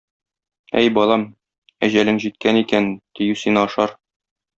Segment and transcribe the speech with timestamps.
[0.79, 1.25] Әй, балам,
[1.87, 2.89] әҗәлең җиткән икән,
[3.21, 3.95] дию сине ашар.